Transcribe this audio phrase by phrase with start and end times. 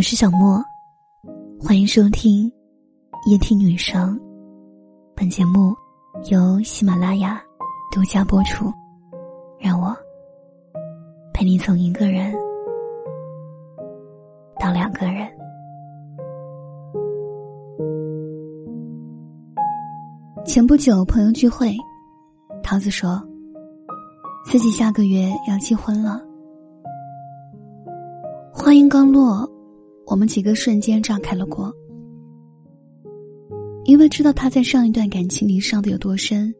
[0.00, 0.64] 我是小莫，
[1.62, 2.50] 欢迎收听
[3.26, 4.18] 夜听女生。
[5.14, 5.74] 本节目
[6.30, 7.38] 由喜马拉雅
[7.92, 8.72] 独家播出。
[9.58, 9.94] 让我
[11.34, 12.32] 陪你从一个人
[14.58, 15.28] 到两个人。
[20.46, 21.76] 前不久朋友聚会，
[22.62, 23.22] 桃子说
[24.46, 26.22] 自己下个月要结婚了。
[28.50, 29.46] 话音刚落。
[30.10, 31.72] 我们几个瞬间炸开了锅，
[33.84, 36.52] 因为知道他在上一段感情里伤的有多深，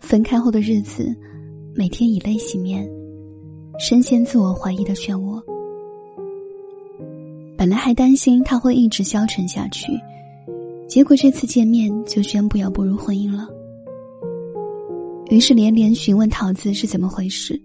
[0.00, 1.16] 分开后的日子，
[1.74, 2.86] 每天以泪洗面，
[3.80, 5.42] 深陷自我怀疑的漩涡。
[7.56, 9.90] 本来还担心他会一直消沉下去，
[10.86, 13.48] 结果这次见面就宣布要步入婚姻了。
[15.30, 17.58] 于是连连询问桃子是怎么回事，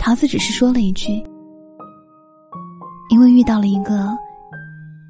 [0.00, 1.22] 桃子只是说了一句。
[3.12, 4.16] 因为遇到了一个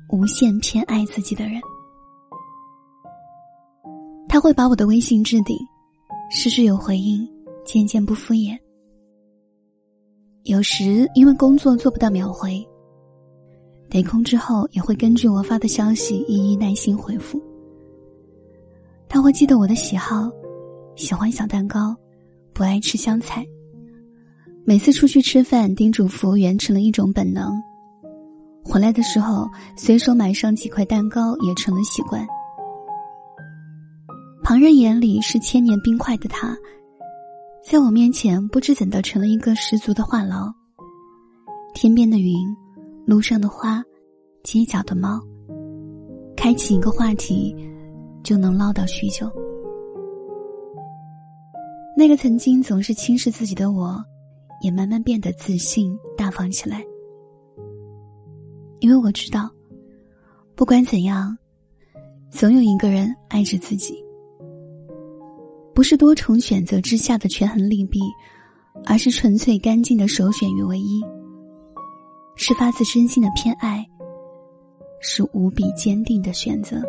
[0.09, 1.63] 无限偏爱自己的人，
[4.29, 5.57] 他会把我的微信置顶，
[6.29, 7.24] 事事有回应，
[7.65, 8.59] 渐渐不敷衍。
[10.43, 12.60] 有时因为工作做不到秒回，
[13.88, 17.41] 得空之后也会根据我发的消息一一耐心回复。
[19.09, 20.29] 他会记得我的喜好，
[20.96, 21.96] 喜欢小蛋糕，
[22.52, 23.46] 不爱吃香菜。
[24.65, 27.63] 每次出去吃饭，叮嘱服务员成了一种本能。
[28.65, 32.27] 回来的时候，随手买上几块蛋糕也成了习惯。
[34.43, 36.57] 旁人眼里是千年冰块的他，
[37.65, 40.52] 在我面前不知怎的成了一个十足的话痨。
[41.74, 42.35] 天边的云，
[43.07, 43.82] 路上的花，
[44.43, 45.21] 街角的猫，
[46.37, 47.54] 开启一个话题，
[48.23, 49.30] 就能唠叨许久。
[51.97, 54.02] 那个曾经总是轻视自己的我，
[54.63, 56.82] 也慢慢变得自信大方起来。
[58.83, 59.49] 因为我知道，
[60.57, 61.38] 不管怎样，
[62.30, 63.95] 总有一个人爱着自己。
[65.72, 68.00] 不是多重选择之下的权衡利弊，
[68.84, 71.00] 而是纯粹干净的首选与唯一。
[72.34, 73.87] 是发自真心的偏爱，
[75.00, 76.82] 是无比坚定的选择。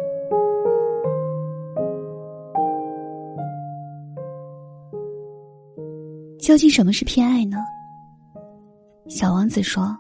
[6.40, 7.58] 究竟什么是偏爱呢？
[9.08, 9.96] 小王子说。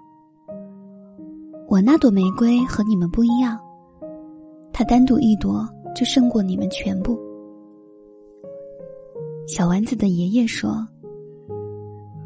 [1.73, 3.59] 我那朵玫瑰和你们不一样，
[4.71, 7.19] 它单独一朵就胜过你们全部。
[9.47, 10.87] 小丸子的爷爷说：“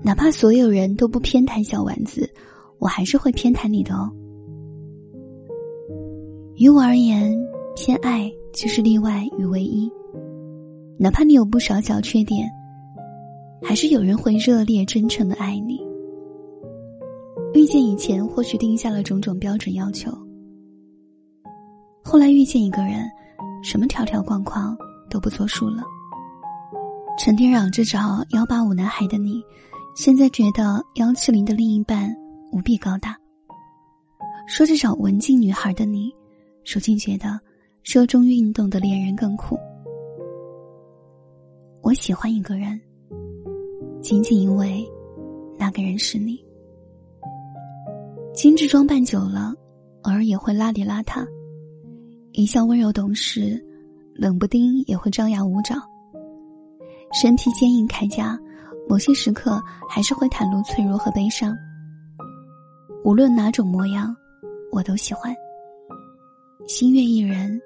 [0.04, 2.30] 哪怕所有人都不偏袒小丸子，
[2.78, 4.12] 我还是会偏袒你的哦。”
[6.60, 7.34] 于我而言，
[7.74, 9.90] 偏爱就是例外与唯一。
[10.98, 12.50] 哪怕你有不少小缺点，
[13.64, 15.87] 还是有人会热烈真诚的爱你。
[17.58, 20.12] 遇见以前或许定下了种种标准要求，
[22.04, 23.04] 后来遇见一个人，
[23.64, 24.78] 什么条条框框
[25.10, 25.84] 都不作数了。
[27.18, 29.42] 成天嚷着找幺八五男孩的你，
[29.96, 32.16] 现在觉得幺七零的另一半
[32.52, 33.12] 无比高大；
[34.48, 36.14] 说着找文静女孩的你，
[36.72, 37.40] 如今觉得
[37.84, 39.58] 热衷运动的恋人更酷。
[41.82, 42.80] 我喜欢一个人，
[44.00, 44.88] 仅仅因为
[45.58, 46.47] 那个人是你。
[48.38, 49.52] 精致装扮久了，
[50.04, 51.26] 偶尔也会邋里邋遢；
[52.34, 53.60] 一向温柔懂事，
[54.14, 55.76] 冷不丁也会张牙舞爪。
[57.12, 58.40] 身体坚硬铠甲，
[58.88, 59.60] 某些时刻
[59.90, 61.52] 还是会袒露脆弱和悲伤。
[63.04, 64.16] 无论哪种模样，
[64.72, 65.36] 我都喜欢。
[66.68, 67.60] 心悦一人，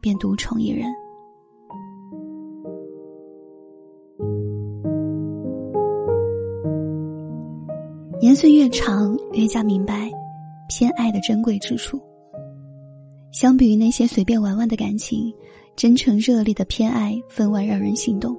[0.00, 0.92] 便独宠一人。
[8.42, 10.10] 岁越长，越加明白
[10.68, 12.02] 偏爱的珍贵之处。
[13.30, 15.32] 相比于那些随便玩玩的感情，
[15.76, 18.36] 真诚热烈的偏爱分外让人心动。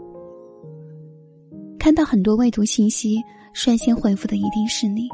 [1.80, 3.18] 看到很多未读信息，
[3.54, 5.08] 率先回复的一定是你。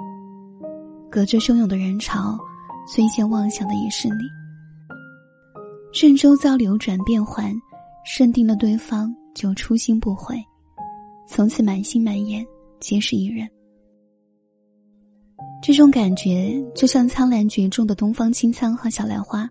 [1.08, 2.36] 隔着汹涌的人潮，
[2.92, 4.24] 最先望想的也是你。
[5.94, 7.54] 任周遭流转变幻，
[8.18, 10.36] 认定了对方就初心不悔，
[11.28, 12.44] 从此满心满眼
[12.80, 13.48] 皆是一人。
[15.62, 19.50] 这种感觉就像苍兰诀中的东方青苍和小兰花。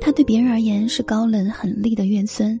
[0.00, 2.58] 他对别人而言是高冷狠厉的怨孙，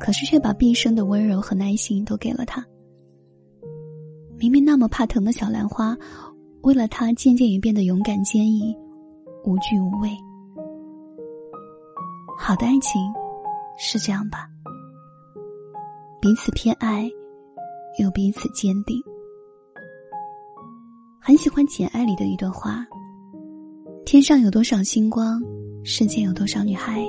[0.00, 2.64] 可是却把毕生的温柔和耐心都给了他。
[4.36, 5.96] 明明那么怕疼的小兰花，
[6.62, 8.76] 为了他渐渐也变得勇敢坚毅，
[9.44, 10.10] 无惧无畏。
[12.36, 13.00] 好的爱情
[13.78, 14.48] 是这样吧，
[16.20, 17.08] 彼此偏爱，
[17.98, 19.00] 又彼此坚定。
[21.28, 22.86] 很喜欢《简爱》里的一段话
[24.06, 25.38] ：“天上有多少星光，
[25.84, 27.06] 世界有多少女孩，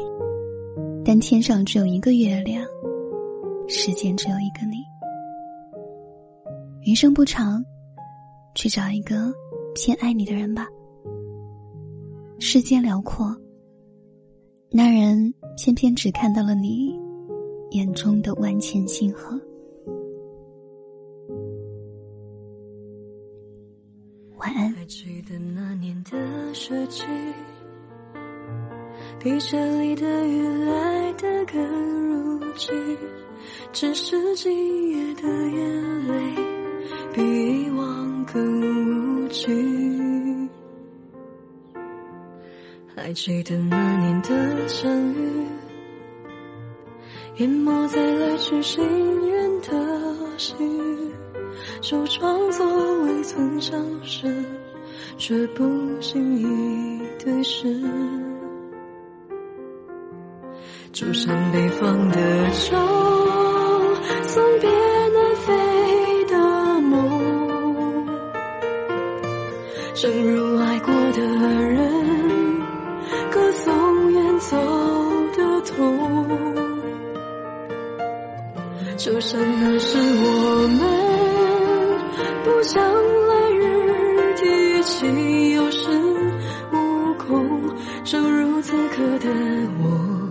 [1.05, 2.61] 但天上只有一个月亮，
[3.69, 4.75] 世间只有一个你。
[6.81, 7.63] 余生不长，
[8.55, 9.31] 去找一个
[9.73, 10.67] 偏爱你的人吧。
[12.39, 13.33] 世间辽阔，
[14.69, 16.93] 那人偏偏只看到了你
[17.71, 19.39] 眼中的万千星河。”
[24.39, 24.73] 晚安。
[24.73, 27.03] 还记得那年的雪季，
[29.19, 31.61] 地铁里的雨来得更
[32.39, 32.71] 如期，
[33.73, 36.35] 只是今夜的眼泪
[37.13, 40.49] 比以往更无情。
[42.95, 45.45] 还记得那年的相遇，
[47.37, 48.81] 淹没在来去行
[49.29, 50.55] 人的心。
[51.81, 52.65] 手装作
[53.03, 54.33] 未曾相识，
[55.17, 55.63] 却不
[55.99, 57.81] 经意对视。
[60.91, 62.75] 就像北方的秋，
[64.23, 66.37] 送别南飞的
[66.81, 66.97] 梦。
[69.93, 71.77] 正如爱过的人，
[73.31, 74.57] 歌颂远走
[75.37, 75.75] 的痛。
[78.97, 80.38] 就像那时我
[85.69, 85.87] 有恃
[86.71, 87.61] 无恐，
[88.03, 89.29] 正如此刻的
[89.79, 90.27] 我，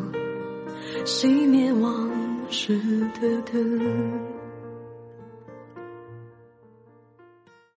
[1.04, 2.10] 熄灭往
[2.50, 2.76] 事
[3.20, 4.37] 的灯。